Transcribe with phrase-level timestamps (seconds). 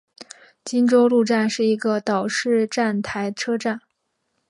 [0.65, 3.81] 金周路站是一个岛式站台车站。